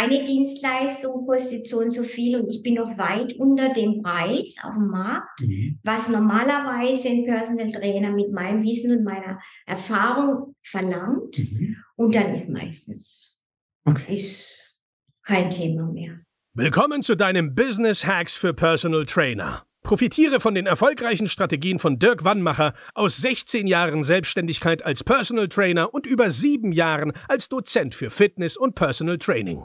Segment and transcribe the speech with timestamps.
[0.00, 4.56] meine Dienstleistung kostet so und so viel und ich bin noch weit unter dem Preis
[4.62, 5.78] auf dem Markt, mhm.
[5.82, 11.38] was normalerweise ein Personal Trainer mit meinem Wissen und meiner Erfahrung verlangt.
[11.38, 11.76] Mhm.
[11.96, 13.44] Und dann ist meistens
[13.84, 14.14] okay.
[14.14, 14.82] ist
[15.22, 16.20] kein Thema mehr.
[16.54, 19.66] Willkommen zu deinem Business Hacks für Personal Trainer.
[19.82, 25.92] Profitiere von den erfolgreichen Strategien von Dirk Wannmacher aus 16 Jahren Selbstständigkeit als Personal Trainer
[25.92, 29.64] und über sieben Jahren als Dozent für Fitness und Personal Training.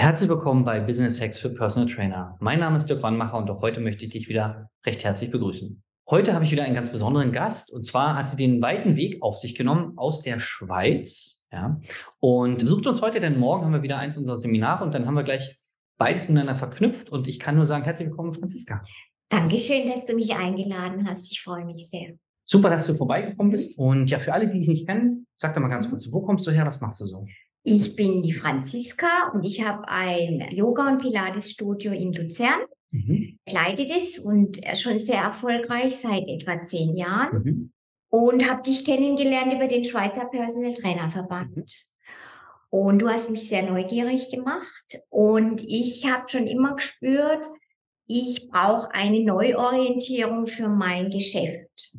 [0.00, 2.34] Herzlich willkommen bei Business Hacks für Personal Trainer.
[2.40, 5.82] Mein Name ist Dirk Wannmacher und auch heute möchte ich dich wieder recht herzlich begrüßen.
[6.08, 9.22] Heute habe ich wieder einen ganz besonderen Gast und zwar hat sie den weiten Weg
[9.22, 11.46] auf sich genommen aus der Schweiz.
[11.52, 11.78] Ja,
[12.18, 15.16] und besucht uns heute, denn morgen haben wir wieder eins unserer Seminare und dann haben
[15.16, 15.60] wir gleich
[15.98, 18.82] beides miteinander verknüpft und ich kann nur sagen, herzlich willkommen, Franziska.
[19.28, 21.30] Dankeschön, dass du mich eingeladen hast.
[21.30, 22.14] Ich freue mich sehr.
[22.46, 23.78] Super, dass du vorbeigekommen bist.
[23.78, 26.46] Und ja, für alle, die dich nicht kennen, sag doch mal ganz kurz, wo kommst
[26.46, 27.26] du her, was machst du so?
[27.62, 32.60] Ich bin die Franziska und ich habe ein Yoga- und Pilates-Studio in Luzern.
[32.90, 33.38] Mhm.
[33.48, 37.42] Leite das und schon sehr erfolgreich seit etwa zehn Jahren.
[37.42, 37.72] Mhm.
[38.08, 41.56] Und habe dich kennengelernt über den Schweizer Personal Trainer Verband.
[41.56, 41.64] Mhm.
[42.70, 45.00] Und du hast mich sehr neugierig gemacht.
[45.08, 47.44] Und ich habe schon immer gespürt,
[48.06, 51.96] ich brauche eine Neuorientierung für mein Geschäft.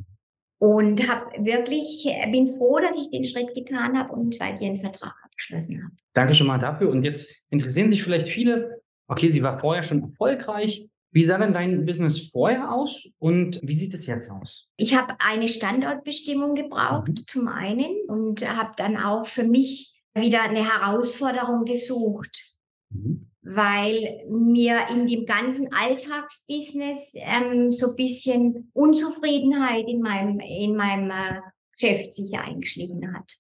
[0.62, 4.80] Und habe wirklich, bin froh, dass ich den Schritt getan habe und bei dir einen
[4.80, 5.96] Vertrag abgeschlossen habe.
[6.14, 6.92] Danke schon mal dafür.
[6.92, 10.88] Und jetzt interessieren sich vielleicht viele, okay, sie war vorher schon erfolgreich.
[11.12, 14.68] Wie sah denn dein Business vorher aus und wie sieht es jetzt aus?
[14.78, 17.24] Ich habe eine Standortbestimmung gebraucht, mhm.
[17.26, 22.54] zum einen, und habe dann auch für mich wieder eine Herausforderung gesucht.
[22.92, 31.10] Mhm weil mir in dem ganzen Alltagsbusiness ähm, so bisschen Unzufriedenheit in meinem, in meinem
[31.10, 31.42] äh,
[31.74, 33.32] Geschäft sich eingeschlichen hat.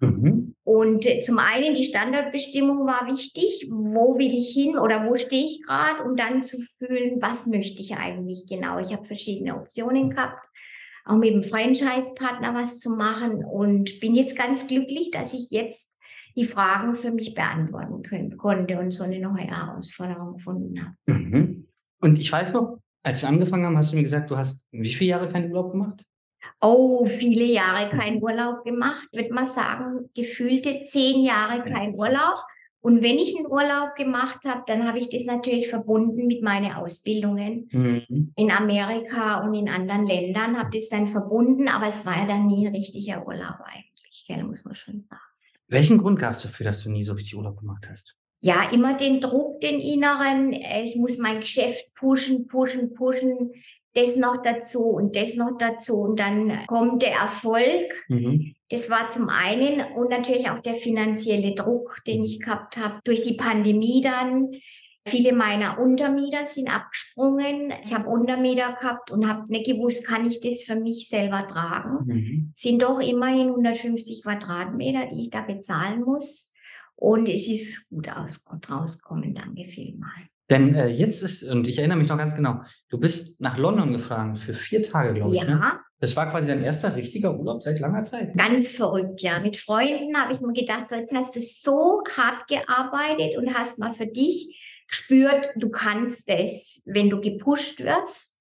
[0.00, 0.54] Mhm.
[0.64, 5.46] Und äh, zum einen die Standardbestimmung war wichtig, wo will ich hin oder wo stehe
[5.46, 8.78] ich gerade, um dann zu fühlen, was möchte ich eigentlich genau.
[8.78, 10.42] Ich habe verschiedene Optionen gehabt,
[11.04, 15.98] auch mit dem Franchise-Partner was zu machen und bin jetzt ganz glücklich, dass ich jetzt
[16.36, 21.18] die Fragen für mich beantworten können, konnte und so eine neue Herausforderung gefunden habe.
[21.18, 21.66] Mhm.
[22.00, 24.94] Und ich weiß noch, als wir angefangen haben, hast du mir gesagt, du hast wie
[24.94, 26.04] viele Jahre keinen Urlaub gemacht?
[26.60, 29.08] Oh, viele Jahre keinen Urlaub gemacht.
[29.12, 32.38] Würde man sagen, gefühlte zehn Jahre kein Urlaub.
[32.82, 36.72] Und wenn ich einen Urlaub gemacht habe, dann habe ich das natürlich verbunden mit meinen
[36.72, 38.32] Ausbildungen mhm.
[38.36, 42.46] in Amerika und in anderen Ländern, habe das dann verbunden, aber es war ja dann
[42.46, 45.20] nie ein richtiger Urlaub eigentlich, gell, muss man schon sagen.
[45.70, 48.16] Welchen Grund gab es dafür, dass du nie so richtig Urlaub gemacht hast?
[48.40, 50.52] Ja, immer den Druck, den inneren.
[50.52, 53.52] Ich muss mein Geschäft pushen, pushen, pushen.
[53.94, 56.00] Das noch dazu und das noch dazu.
[56.00, 57.92] Und dann kommt der Erfolg.
[58.08, 58.54] Mhm.
[58.68, 63.22] Das war zum einen und natürlich auch der finanzielle Druck, den ich gehabt habe durch
[63.22, 64.52] die Pandemie dann.
[65.06, 67.72] Viele meiner Untermieter sind abgesprungen.
[67.82, 72.06] Ich habe Untermieter gehabt und habe nicht gewusst, kann ich das für mich selber tragen.
[72.06, 72.52] Mhm.
[72.54, 76.52] Sind doch immerhin 150 Quadratmeter, die ich da bezahlen muss.
[76.96, 79.34] Und es ist gut aus, rausgekommen.
[79.34, 80.26] Danke vielmals.
[80.50, 83.92] Denn äh, jetzt ist, und ich erinnere mich noch ganz genau, du bist nach London
[83.92, 85.40] gefahren für vier Tage, glaube ich.
[85.40, 85.48] Ja.
[85.48, 85.80] Ne?
[86.00, 88.36] Das war quasi dein erster richtiger Urlaub seit langer Zeit.
[88.36, 89.38] Ganz verrückt, ja.
[89.38, 93.78] Mit Freunden habe ich mir gedacht, so jetzt hast du so hart gearbeitet und hast
[93.78, 94.59] mal für dich
[94.90, 98.38] gespürt, du kannst es, wenn du gepusht wirst.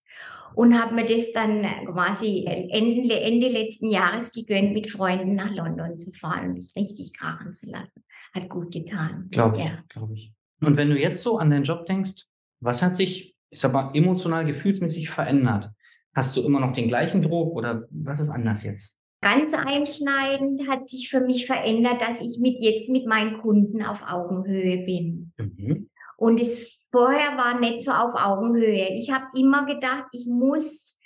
[0.56, 5.96] Und habe mir das dann quasi Ende, Ende letzten Jahres gegönnt, mit Freunden nach London
[5.96, 8.04] zu fahren und es richtig krachen zu lassen.
[8.34, 9.28] Hat gut getan.
[9.30, 9.84] Glaube ich, ja.
[9.90, 10.34] glaube ich.
[10.60, 12.26] Und wenn du jetzt so an deinen Job denkst,
[12.60, 15.70] was hat sich, ich sag mal, emotional, gefühlsmäßig verändert?
[16.16, 18.98] Hast du immer noch den gleichen Druck oder was ist anders jetzt?
[19.22, 24.02] Ganz einschneidend hat sich für mich verändert, dass ich mit jetzt mit meinen Kunden auf
[24.08, 25.34] Augenhöhe bin.
[25.38, 25.89] Mhm.
[26.20, 28.90] Und es vorher war nicht so auf Augenhöhe.
[28.94, 31.00] Ich habe immer gedacht, ich muss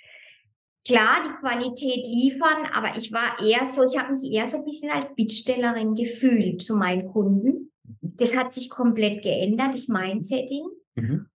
[0.84, 4.64] klar die Qualität liefern, aber ich war eher so, ich habe mich eher so ein
[4.64, 7.70] bisschen als Bittstellerin gefühlt zu meinen Kunden.
[7.84, 8.16] Mhm.
[8.16, 10.66] Das hat sich komplett geändert, das Mindsetting.
[10.96, 11.26] Mhm.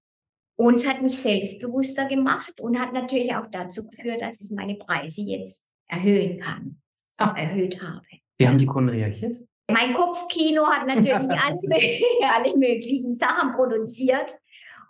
[0.58, 4.76] Und es hat mich selbstbewusster gemacht und hat natürlich auch dazu geführt, dass ich meine
[4.76, 6.82] Preise jetzt erhöhen kann,
[7.18, 8.06] auch erhöht habe.
[8.38, 9.38] Wie haben die Kunden reagiert?
[9.70, 11.60] Mein Kopfkino hat natürlich alle,
[12.36, 14.38] alle möglichen Sachen produziert.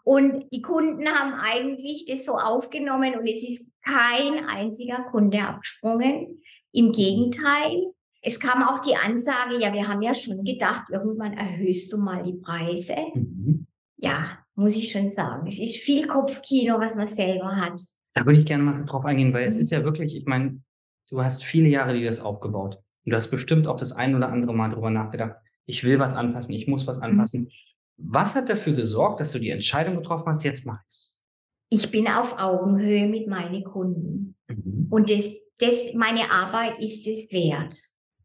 [0.03, 6.41] Und die Kunden haben eigentlich das so aufgenommen und es ist kein einziger Kunde abgesprungen.
[6.71, 11.91] Im Gegenteil, es kam auch die Ansage, ja, wir haben ja schon gedacht, irgendwann erhöhst
[11.93, 12.95] du mal die Preise.
[13.13, 13.67] Mhm.
[13.97, 15.47] Ja, muss ich schon sagen.
[15.47, 17.79] Es ist viel Kopfkino, was man selber hat.
[18.13, 19.47] Da würde ich gerne mal drauf eingehen, weil mhm.
[19.47, 20.61] es ist ja wirklich, ich meine,
[21.09, 22.79] du hast viele Jahre dir das aufgebaut.
[23.05, 25.35] Und du hast bestimmt auch das ein oder andere Mal darüber nachgedacht,
[25.65, 27.03] ich will was anpassen, ich muss was mhm.
[27.03, 27.49] anpassen.
[27.97, 31.21] Was hat dafür gesorgt, dass du die Entscheidung getroffen hast, jetzt mach ich's?
[31.69, 34.35] Ich bin auf Augenhöhe mit meinen Kunden.
[34.47, 34.87] Mhm.
[34.89, 37.77] Und das, das, meine Arbeit ist es wert.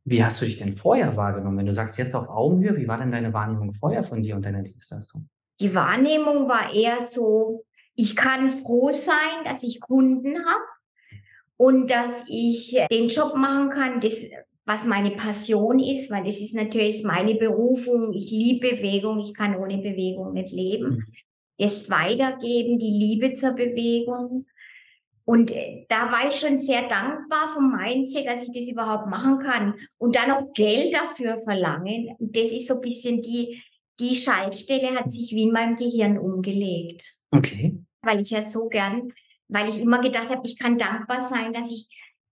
[0.06, 1.58] Wie hast du dich denn vorher wahrgenommen?
[1.58, 4.44] Wenn du sagst, jetzt auf Augenhöhe, wie war denn deine Wahrnehmung vorher von dir und
[4.44, 5.28] deiner Dienstleistung?
[5.60, 10.64] Die Wahrnehmung war eher so, ich kann froh sein, dass ich Kunden habe
[11.56, 14.24] und dass ich den Job machen kann, das,
[14.66, 18.12] was meine Passion ist, weil das ist natürlich meine Berufung.
[18.14, 20.90] Ich liebe Bewegung, ich kann ohne Bewegung nicht leben.
[20.90, 21.04] Mhm.
[21.58, 24.46] Das Weitergeben, die Liebe zur Bewegung
[25.24, 29.38] und äh, da war ich schon sehr dankbar vom Mindset, dass ich das überhaupt machen
[29.38, 29.74] kann.
[29.98, 32.14] Und dann auch Geld dafür verlangen.
[32.18, 33.62] Das ist so ein bisschen die,
[34.00, 37.16] die Schaltstelle hat sich wie in meinem Gehirn umgelegt.
[37.30, 37.78] Okay.
[38.02, 39.12] Weil ich ja so gern,
[39.48, 41.88] weil ich immer gedacht habe, ich kann dankbar sein, dass ich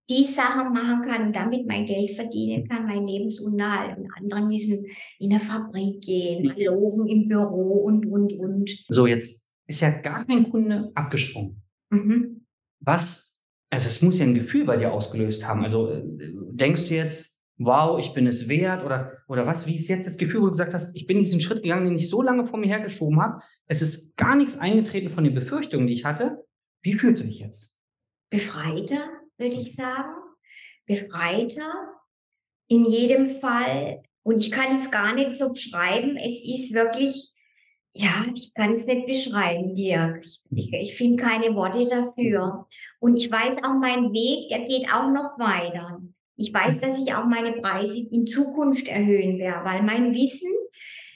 [0.09, 3.97] die Sachen machen kann und damit mein Geld verdienen kann, mein Lebensunterhalt.
[3.97, 4.85] Und andere müssen
[5.19, 8.69] in der Fabrik gehen, malochen im Büro und, und, und.
[8.89, 11.61] So, jetzt ist ja gar kein Kunde abgesprungen.
[11.89, 12.43] Mhm
[12.85, 15.63] was, also es muss ja ein Gefühl bei dir ausgelöst haben.
[15.63, 16.03] Also äh,
[16.51, 20.17] denkst du jetzt, wow, ich bin es wert oder, oder was, wie ist jetzt das
[20.17, 22.59] Gefühl, wo du gesagt hast, ich bin diesen Schritt gegangen, den ich so lange vor
[22.59, 23.41] mir hergeschoben habe.
[23.67, 26.43] Es ist gar nichts eingetreten von den Befürchtungen, die ich hatte.
[26.81, 27.79] Wie fühlst du dich jetzt?
[28.29, 29.07] Befreiter,
[29.37, 30.13] würde ich sagen.
[30.85, 31.71] Befreiter.
[32.67, 34.03] In jedem Fall.
[34.23, 36.17] Und ich kann es gar nicht so beschreiben.
[36.17, 37.33] Es ist wirklich
[37.95, 40.25] ja, ich kann es nicht beschreiben, Dirk.
[40.55, 42.67] Ich, ich finde keine Worte dafür.
[42.99, 46.01] Und ich weiß auch, mein Weg, der geht auch noch weiter.
[46.35, 50.49] Ich weiß, dass ich auch meine Preise in Zukunft erhöhen werde, weil mein Wissen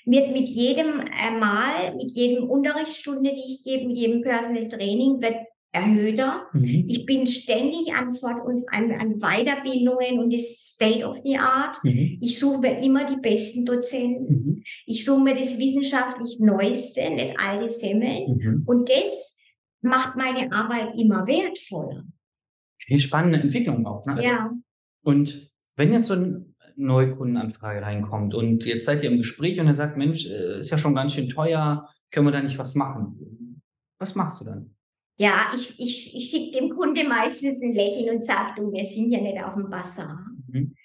[0.06, 5.20] wird mit jedem äh, Mal, mit jedem Unterrichtsstunde, die ich gebe, mit jedem Personal Training,
[5.20, 5.47] wird
[5.78, 6.48] erhöhter.
[6.54, 6.86] Mhm.
[6.88, 11.78] Ich bin ständig an Fort- und an, an Weiterbildungen und das State of the Art.
[11.84, 12.18] Mhm.
[12.22, 14.34] Ich suche mir immer die besten Dozenten.
[14.34, 14.64] Mhm.
[14.86, 18.38] Ich suche mir das wissenschaftlich Neueste, nicht alte Semmeln.
[18.38, 18.64] Mhm.
[18.66, 19.40] Und das
[19.82, 22.04] macht meine Arbeit immer wertvoller.
[22.82, 24.06] Okay, spannende Entwicklung auch.
[24.06, 24.14] Ne?
[24.14, 24.52] Also, ja.
[25.04, 26.46] Und wenn jetzt so eine
[26.76, 30.78] Neukundenanfrage reinkommt und jetzt seid ihr im Gespräch und er sagt, Mensch, äh, ist ja
[30.78, 33.62] schon ganz schön teuer, können wir da nicht was machen?
[34.00, 34.77] Was machst du dann?
[35.18, 39.12] Ja, ich, ich, ich schicke dem Kunde meistens ein Lächeln und sage, du, wir sind
[39.12, 40.26] ja nicht auf dem Basar.
[40.48, 40.76] Mhm.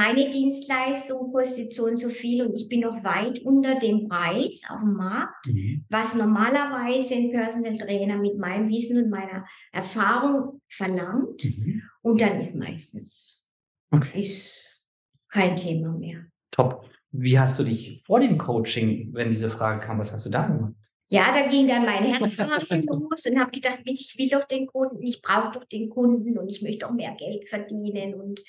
[0.00, 4.62] Meine Dienstleistung kostet so und so viel und ich bin noch weit unter dem Preis
[4.70, 5.84] auf dem Markt, mhm.
[5.90, 11.44] was normalerweise ein Personal Trainer mit meinem Wissen und meiner Erfahrung verlangt.
[11.44, 11.82] Mhm.
[12.02, 13.50] Und dann ist meistens
[13.90, 14.20] okay.
[14.20, 14.88] ist
[15.28, 16.26] kein Thema mehr.
[16.52, 16.88] Top.
[17.10, 20.46] Wie hast du dich vor dem Coaching, wenn diese Frage kam, was hast du da
[20.46, 20.74] gemacht?
[21.10, 25.02] Ja, da ging dann mein Herzrasen los und habe gedacht, ich will doch den Kunden,
[25.02, 28.42] ich brauche doch den Kunden und ich möchte auch mehr Geld verdienen und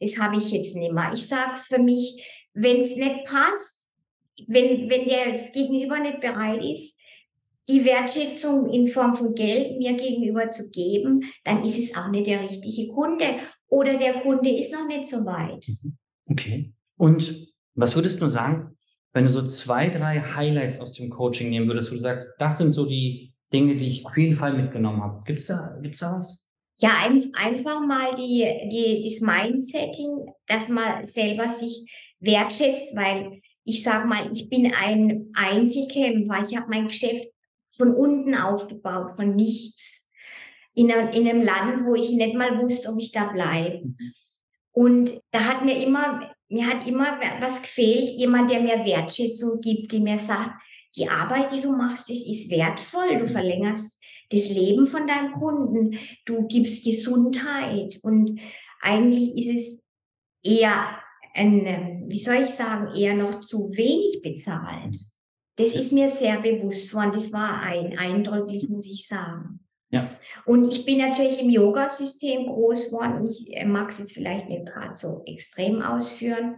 [0.00, 1.10] das habe ich jetzt nicht mehr.
[1.12, 2.22] Ich sage für mich,
[2.52, 3.90] wenn es nicht passt,
[4.46, 7.00] wenn, wenn der das Gegenüber nicht bereit ist,
[7.68, 12.26] die Wertschätzung in Form von Geld mir gegenüber zu geben, dann ist es auch nicht
[12.26, 13.24] der richtige Kunde
[13.68, 15.66] oder der Kunde ist noch nicht so weit.
[15.82, 15.96] Mhm.
[16.26, 16.72] Okay.
[16.96, 18.76] Und was würdest du sagen,
[19.14, 22.58] wenn du so zwei, drei Highlights aus dem Coaching nehmen würdest, wo du sagst, das
[22.58, 25.22] sind so die Dinge, die ich auf jeden Fall mitgenommen habe.
[25.24, 26.48] Gibt's da, gibt's da was?
[26.80, 31.86] Ja, ein, einfach mal die, die, das Mindsetting, dass man selber sich
[32.18, 36.42] wertschätzt, weil ich sag mal, ich bin ein Einzelkämpfer.
[36.46, 37.28] Ich habe mein Geschäft
[37.70, 40.10] von unten aufgebaut, von nichts.
[40.74, 43.86] In, einem, in einem Land, wo ich nicht mal wusste, ob ich da bleibe.
[43.86, 44.12] Mhm.
[44.72, 49.92] Und da hat mir immer mir hat immer was gefehlt, jemand, der mir Wertschätzung gibt,
[49.92, 50.52] die mir sagt,
[50.96, 53.18] die Arbeit, die du machst, das ist wertvoll.
[53.18, 55.98] Du verlängerst das Leben von deinem Kunden.
[56.24, 57.98] Du gibst Gesundheit.
[58.02, 58.38] Und
[58.80, 59.82] eigentlich ist es
[60.44, 60.98] eher
[61.34, 64.96] ein, wie soll ich sagen, eher noch zu wenig bezahlt.
[65.56, 67.12] Das ist mir sehr bewusst worden.
[67.12, 69.63] Das war ein, eindrücklich, muss ich sagen.
[69.94, 70.10] Ja.
[70.44, 74.48] Und ich bin natürlich im Yoga-System groß geworden und ich äh, mag es jetzt vielleicht
[74.48, 76.56] nicht gerade so extrem ausführen,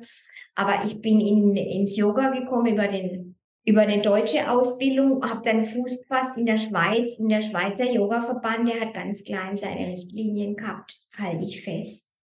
[0.54, 3.34] aber ich bin in, ins Yoga gekommen über den
[3.68, 8.68] über eine deutsche Ausbildung, habe dann Fuß gefasst in der Schweiz und der Schweizer Yoga-Verband,
[8.68, 12.16] der hat ganz klein seine Richtlinien gehabt, halte ich fest.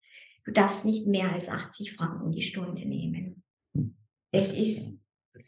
[0.46, 3.44] Du darfst nicht mehr als 80 Franken die Stunde nehmen.
[4.32, 4.94] Das ist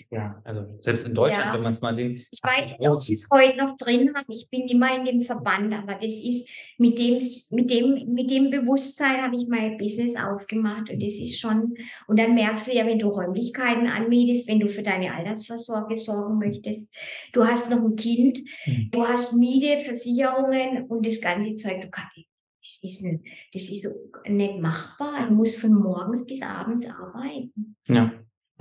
[0.09, 1.53] Ja, also selbst in Deutschland, ja.
[1.53, 2.27] wenn man es mal sieht.
[2.31, 4.31] Ich weiß nicht, ob sie es heute noch drin haben.
[4.31, 6.47] Ich bin immer in dem Verband, aber das ist
[6.77, 7.19] mit dem,
[7.51, 11.75] mit dem, mit dem Bewusstsein habe ich mein Business aufgemacht und das ist schon,
[12.07, 16.39] und dann merkst du ja, wenn du Räumlichkeiten anmietest, wenn du für deine Altersvorsorge sorgen
[16.39, 16.93] möchtest,
[17.33, 18.89] du hast noch ein Kind, mhm.
[18.91, 22.17] du hast Miete, Versicherungen und das ganze Zeug, du kannst,
[22.63, 23.21] das ist, ein,
[23.51, 23.87] das ist
[24.25, 25.27] nicht machbar.
[25.27, 27.75] Du musst von morgens bis abends arbeiten.
[27.87, 28.13] Ja.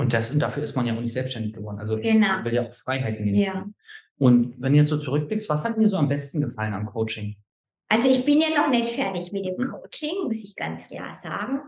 [0.03, 1.79] Und, das, und dafür ist man ja auch nicht selbstständig geworden.
[1.79, 2.27] Also genau.
[2.27, 3.37] man will ja auch Freiheiten nehmen.
[3.37, 3.67] Ja.
[4.19, 7.37] Und wenn du jetzt so zurückblickst, was hat dir so am besten gefallen am Coaching?
[7.89, 9.71] Also ich bin ja noch nicht fertig mit dem hm.
[9.71, 11.61] Coaching, muss ich ganz klar sagen.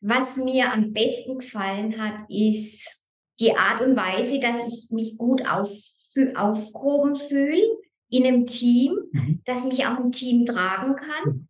[0.00, 3.06] Was mir am besten gefallen hat, ist
[3.38, 5.70] die Art und Weise, dass ich mich gut auf,
[6.34, 7.62] aufgehoben fühle
[8.10, 9.42] in einem Team, mhm.
[9.44, 11.48] dass mich auch ein Team tragen kann mhm.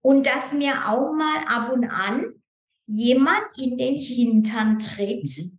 [0.00, 2.34] und dass mir auch mal ab und an
[2.86, 5.57] jemand in den Hintern tritt, mhm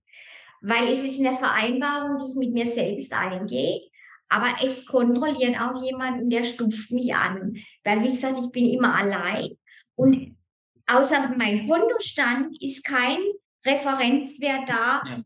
[0.62, 3.82] weil es ist eine Vereinbarung, die ich mit mir selbst eingehe.
[4.30, 7.58] Aber es kontrolliert auch jemand und der stumpft mich an.
[7.84, 9.58] Weil, wie gesagt, ich bin immer allein.
[9.96, 10.38] Und
[10.86, 13.18] außer mein Kontostand ist kein
[13.66, 15.02] Referenzwert da.
[15.06, 15.24] Ja.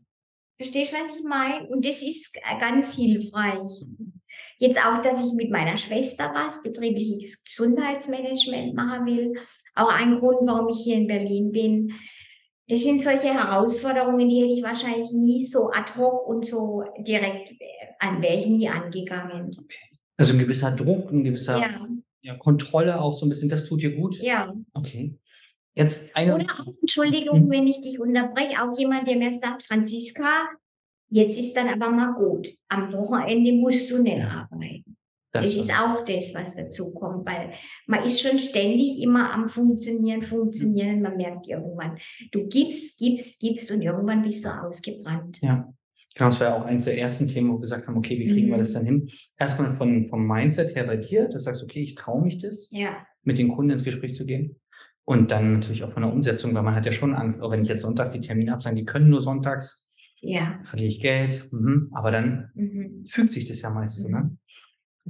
[0.56, 1.66] Verstehst du, was ich meine?
[1.68, 3.70] Und das ist ganz hilfreich.
[4.58, 9.34] Jetzt auch, dass ich mit meiner Schwester was, betriebliches Gesundheitsmanagement machen will.
[9.74, 11.92] Auch ein Grund, warum ich hier in Berlin bin
[12.68, 17.50] das sind solche Herausforderungen, die hätte ich wahrscheinlich nie so ad hoc und so direkt
[17.50, 17.64] äh,
[17.98, 19.50] an wäre ich nie angegangen.
[20.16, 21.88] Also ein gewisser Druck, ein gewisser ja.
[22.22, 24.16] Ja, Kontrolle auch so ein bisschen, das tut dir gut.
[24.22, 24.54] Ja.
[24.72, 25.14] Okay.
[25.74, 26.36] Jetzt eine.
[26.36, 27.50] Oder auch, Entschuldigung, hm.
[27.50, 30.48] wenn ich dich unterbreche, auch jemand, der mir sagt, Franziska,
[31.10, 32.48] jetzt ist dann aber mal gut.
[32.68, 34.96] Am Wochenende musst du nicht arbeiten.
[35.34, 37.54] Das, das ist auch das, was dazu kommt, weil
[37.88, 41.02] man ist schon ständig immer am Funktionieren, Funktionieren.
[41.02, 41.98] Man merkt irgendwann,
[42.30, 45.40] du gibst, gibst, gibst und irgendwann bist du ausgebrannt.
[45.42, 45.68] Ja.
[46.14, 48.28] Genau, das war ja auch eines der ersten Themen, wo wir gesagt haben, okay, wie
[48.28, 48.52] kriegen mhm.
[48.52, 49.10] wir das dann hin?
[49.36, 53.04] Erstmal von, vom Mindset her bei dir, du sagst, okay, ich traue mich das, ja.
[53.24, 54.60] mit den Kunden ins Gespräch zu gehen.
[55.04, 57.62] Und dann natürlich auch von der Umsetzung, weil man hat ja schon Angst, auch wenn
[57.62, 60.60] ich jetzt sonntags die Termine absage, die können nur sonntags, ja.
[60.62, 61.90] verliere ich Geld, mhm.
[61.92, 63.04] aber dann mhm.
[63.04, 64.36] fügt sich das ja meist so, ne?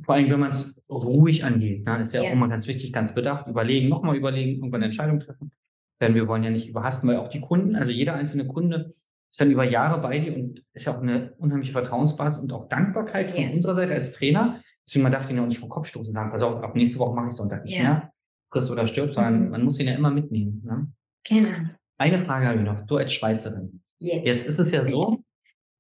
[0.03, 1.85] Vor allem, wenn man es ruhig angeht.
[1.85, 2.03] Ne?
[2.03, 3.47] Ist ja, ja, auch immer ganz wichtig, ganz bedacht.
[3.47, 5.53] Überlegen, nochmal überlegen, irgendwann eine Entscheidung treffen.
[6.01, 8.95] Denn wir wollen ja nicht überhasten, weil auch die Kunden, also jeder einzelne Kunde
[9.31, 12.69] ist dann über Jahre bei dir und ist ja auch eine unheimliche Vertrauensbasis und auch
[12.69, 13.51] Dankbarkeit von ja.
[13.51, 14.61] unserer Seite als Trainer.
[14.87, 16.99] Deswegen, man darf ihn ja auch nicht vom Kopf stoßen sagen, pass auf, ab nächste
[16.99, 17.83] Woche mache ich Sonntag nicht ja.
[17.83, 18.13] mehr.
[18.51, 19.51] Friss oder stirbt, sondern mhm.
[19.51, 20.63] man muss ihn ja immer mitnehmen.
[20.65, 20.93] Ne?
[21.27, 21.69] Genau.
[21.99, 22.87] Eine Frage habe ich noch.
[22.87, 23.83] Du als Schweizerin.
[23.99, 25.23] Jetzt, Jetzt ist es ja so,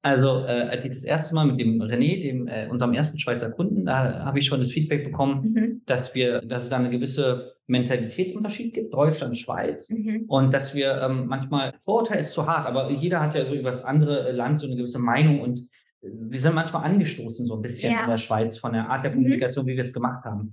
[0.04, 3.50] also äh, als ich das erste Mal mit dem René, dem äh, unserem ersten Schweizer
[3.50, 5.82] Kunden, da habe ich schon das Feedback bekommen, mhm.
[5.86, 10.26] dass wir, dass es da eine gewisse Mentalitätsunterschied gibt, Deutschland, Schweiz, mhm.
[10.28, 13.70] und dass wir ähm, manchmal Vorurteil ist zu hart, aber jeder hat ja so über
[13.70, 15.60] das andere Land so eine gewisse Meinung und
[16.02, 18.02] äh, wir sind manchmal angestoßen so ein bisschen ja.
[18.02, 19.16] in der Schweiz von der Art der mhm.
[19.16, 19.70] Kommunikation, mhm.
[19.70, 20.52] wie wir es gemacht haben.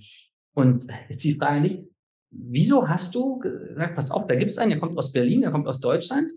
[0.53, 1.83] Und jetzt die Frage nicht,
[2.29, 5.51] wieso hast du gesagt, pass auf, da gibt es einen, der kommt aus Berlin, der
[5.51, 6.31] kommt aus Deutschland,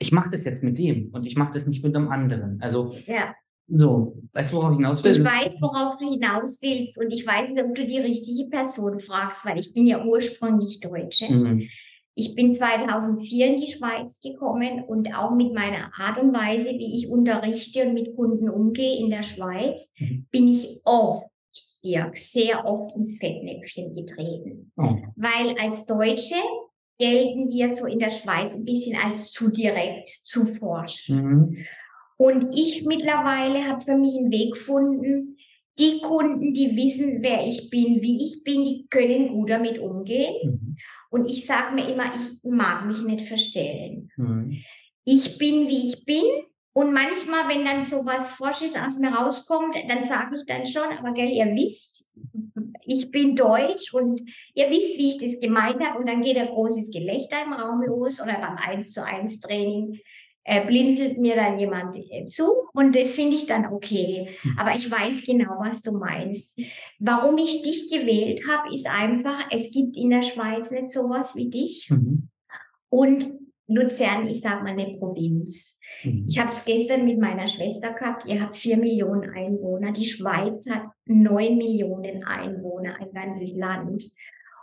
[0.00, 2.60] ich mache das jetzt mit dem und ich mache das nicht mit einem anderen.
[2.60, 3.34] Also ja.
[3.68, 5.12] so, weißt du, worauf ich hinaus will?
[5.12, 8.98] Ich weiß, worauf du hinaus willst und ich weiß nicht, ob du die richtige Person
[9.00, 11.30] fragst, weil ich bin ja ursprünglich Deutsche.
[11.30, 11.68] Mhm.
[12.14, 16.96] Ich bin 2004 in die Schweiz gekommen und auch mit meiner Art und Weise, wie
[16.96, 20.26] ich unterrichte und mit Kunden umgehe in der Schweiz, mhm.
[20.30, 21.28] bin ich oft,
[21.84, 24.72] Dirk, sehr oft ins Fettnäpfchen getreten.
[24.76, 24.96] Oh.
[25.16, 26.36] Weil als Deutsche
[27.00, 31.08] gelten wir so in der Schweiz ein bisschen als zu direkt, zu forsch.
[31.08, 31.56] Mhm.
[32.18, 35.38] Und ich mittlerweile habe für mich einen Weg gefunden,
[35.78, 40.34] die Kunden, die wissen, wer ich bin, wie ich bin, die können gut damit umgehen.
[40.44, 40.76] Mhm.
[41.08, 44.10] Und ich sage mir immer, ich mag mich nicht verstellen.
[44.16, 44.58] Mhm.
[45.04, 46.24] Ich bin, wie ich bin.
[46.80, 50.90] Und manchmal, wenn dann so was Forsches aus mir rauskommt, dann sage ich dann schon,
[50.96, 52.10] aber gell, ihr wisst,
[52.86, 54.22] ich bin deutsch und
[54.54, 55.98] ihr wisst, wie ich das gemeint habe.
[55.98, 60.00] Und dann geht ein großes Gelächter im Raum los oder beim 1 zu 1 Training
[60.44, 64.30] äh, blinzelt mir dann jemand äh, zu und das finde ich dann okay.
[64.42, 64.58] Mhm.
[64.58, 66.58] Aber ich weiß genau, was du meinst.
[66.98, 71.50] Warum ich dich gewählt habe, ist einfach, es gibt in der Schweiz nicht sowas wie
[71.50, 71.90] dich.
[71.90, 72.30] Mhm.
[72.88, 73.39] Und
[73.70, 75.78] Luzern ist, sag mal, eine Provinz.
[76.02, 76.26] Mhm.
[76.28, 78.26] Ich habe es gestern mit meiner Schwester gehabt.
[78.26, 79.92] Ihr habt vier Millionen Einwohner.
[79.92, 84.04] Die Schweiz hat neun Millionen Einwohner, ein ganzes Land.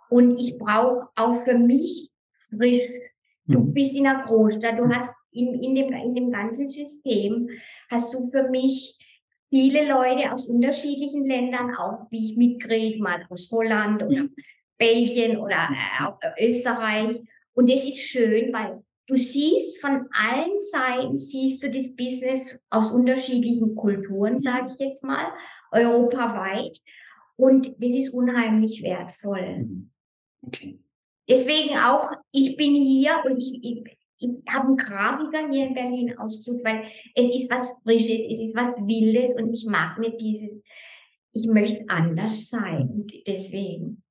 [0.09, 2.09] Und ich brauche auch für mich
[2.49, 2.81] frisch.
[3.45, 3.73] Du mhm.
[3.73, 4.77] bist in einer Großstadt.
[4.77, 7.49] Du hast in, in, dem, in dem ganzen System
[7.89, 8.97] hast du für mich
[9.49, 14.27] viele Leute aus unterschiedlichen Ländern, auch wie ich mitkriege, mal aus Holland oder
[14.77, 15.69] Belgien oder
[16.21, 17.21] äh, Österreich.
[17.53, 22.91] Und das ist schön, weil du siehst von allen Seiten, siehst du das Business aus
[22.91, 25.31] unterschiedlichen Kulturen, sage ich jetzt mal,
[25.71, 26.77] europaweit.
[27.35, 29.57] Und das ist unheimlich wertvoll.
[29.59, 29.91] Mhm.
[30.41, 30.79] Okay.
[31.29, 36.17] Deswegen auch, ich bin hier und ich, ich, ich habe einen Grafiker hier in Berlin
[36.17, 36.83] ausgesucht, weil
[37.15, 40.49] es ist was Frisches, es ist was Wildes und ich mag nicht dieses,
[41.33, 42.89] ich möchte anders sein.
[42.89, 44.03] Und deswegen.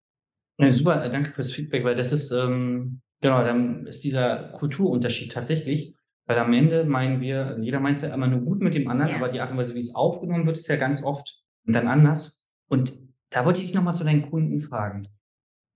[0.58, 5.96] Ja, super, danke fürs Feedback, weil das ist, ähm, genau, dann ist dieser Kulturunterschied tatsächlich,
[6.26, 9.10] weil am Ende meinen wir, jeder meint es ja immer nur gut mit dem anderen,
[9.10, 9.16] ja.
[9.16, 12.46] aber die Art und Weise, wie es aufgenommen wird, ist ja ganz oft dann anders.
[12.68, 12.98] Und
[13.30, 15.08] da wollte ich nochmal zu deinen Kunden fragen.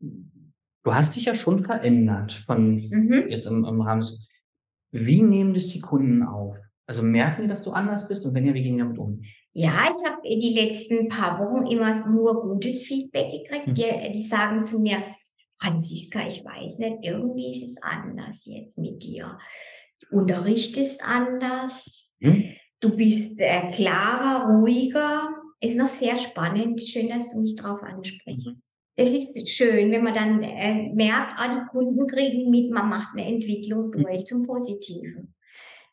[0.00, 3.26] Du hast dich ja schon verändert von mhm.
[3.28, 4.06] jetzt im, im Rahmen.
[4.92, 6.58] Wie nehmen das die Kunden auf?
[6.86, 9.22] Also merken die, dass du anders bist und wenn ja, wie gehen die damit um?
[9.52, 13.68] Ja, ich habe die letzten paar Wochen immer nur gutes Feedback gekriegt.
[13.68, 13.74] Mhm.
[13.74, 14.98] Die, die sagen zu mir,
[15.60, 19.38] Franziska, ich weiß nicht, irgendwie ist es anders jetzt mit dir.
[20.00, 22.54] Du unterrichtest anders, mhm.
[22.80, 25.28] du bist äh, klarer, ruhiger.
[25.60, 26.80] Ist noch sehr spannend.
[26.80, 28.46] Schön, dass du mich darauf ansprichst.
[28.46, 28.56] Mhm
[29.00, 33.16] es ist schön, wenn man dann äh, merkt, ah, die Kunden kriegen mit, man macht
[33.16, 35.34] eine Entwicklung durch zum Positiven.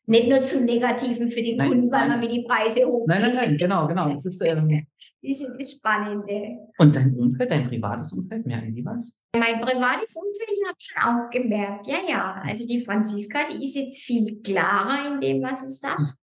[0.10, 3.08] Nicht nur zum Negativen für den nein, Kunden, weil man mit die Preise hochgeht.
[3.08, 4.14] Nein, nein, nein, genau, genau.
[4.14, 4.70] Das ist, ähm,
[5.22, 6.60] das ist das Spannende.
[6.78, 9.20] Und dein Umfeld, dein privates Umfeld, merken die was?
[9.38, 12.42] Mein privates Umfeld, ich habe schon auch gemerkt, ja, ja.
[12.46, 16.16] Also die Franziska, die ist jetzt viel klarer in dem, was sie sagt.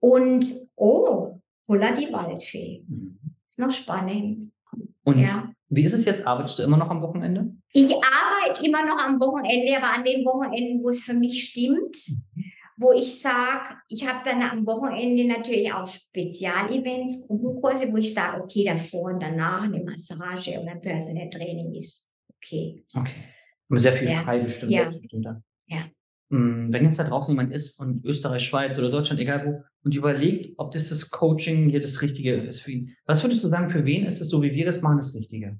[0.00, 2.84] Und, oh, Hulla die Waldfee.
[2.88, 3.18] Mhm.
[3.46, 4.50] Ist noch spannend.
[5.04, 5.52] Und ja.
[5.70, 6.26] Wie ist es jetzt?
[6.26, 7.52] Arbeitest du immer noch am Wochenende?
[7.72, 11.96] Ich arbeite immer noch am Wochenende, aber an den Wochenenden, wo es für mich stimmt,
[12.08, 12.22] mhm.
[12.78, 18.40] Wo ich sage, ich habe dann am Wochenende natürlich auch Spezialevents, Gruppenkurse, wo ich sage,
[18.40, 22.84] okay, davor und danach eine Massage oder ein Personal Training ist okay.
[22.94, 23.24] Okay.
[23.70, 24.22] Sehr viel ja.
[24.22, 24.72] frei bestimmt.
[24.72, 24.90] Ja.
[24.90, 25.26] bestimmt
[25.66, 25.84] ja.
[26.30, 29.94] Hm, wenn jetzt da draußen jemand ist und Österreich, Schweiz oder Deutschland, egal wo, und
[29.94, 33.70] überlegt, ob das das Coaching hier das Richtige ist für ihn, was würdest du sagen,
[33.70, 35.58] für wen ist es so, wie wir das machen, das Richtige?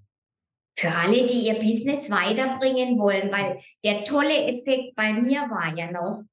[0.79, 5.91] Für alle, die ihr Business weiterbringen wollen, weil der tolle Effekt bei mir war ja
[5.91, 6.25] noch,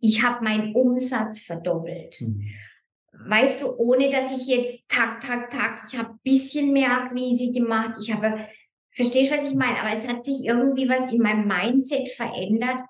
[0.00, 2.20] ich habe meinen Umsatz verdoppelt.
[2.20, 2.48] Mhm.
[3.12, 7.52] Weißt du, ohne dass ich jetzt tak, tak, tak, ich habe ein bisschen mehr Akquise
[7.52, 8.46] gemacht, ich habe,
[8.92, 9.78] verstehst du, was ich meine?
[9.80, 12.80] Aber es hat sich irgendwie was in meinem Mindset verändert,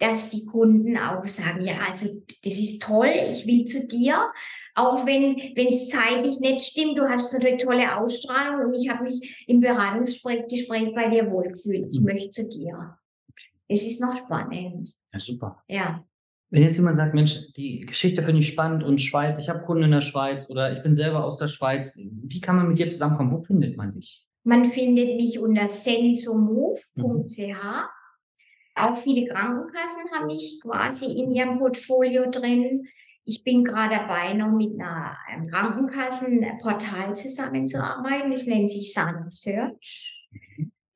[0.00, 2.08] dass die Kunden auch sagen, ja, also
[2.42, 4.32] das ist toll, ich will zu dir,
[4.74, 8.88] auch wenn wenn es zeitlich nicht stimmt, du hast so eine tolle Ausstrahlung und ich
[8.88, 11.92] habe mich im Beratungsgespräch bei dir wohlgefühlt.
[11.92, 12.06] Ich mhm.
[12.06, 12.96] möchte zu dir.
[13.68, 14.96] Es ist noch spannend.
[15.12, 15.62] Ja, super.
[15.68, 16.04] Ja.
[16.50, 19.84] Wenn jetzt jemand sagt, Mensch, die Geschichte finde ich spannend und Schweiz, ich habe Kunden
[19.84, 22.88] in der Schweiz oder ich bin selber aus der Schweiz, wie kann man mit dir
[22.88, 23.32] zusammenkommen?
[23.32, 24.26] Wo findet man dich?
[24.42, 26.96] Man findet mich unter sensomove.ch.
[26.96, 27.54] Mhm.
[28.74, 32.86] Auch viele Krankenkassen haben mich quasi in ihrem Portfolio drin.
[33.24, 38.32] Ich bin gerade dabei, noch mit einer, einem Krankenkassenportal zusammenzuarbeiten.
[38.32, 40.19] Es nennt sich Sun Search.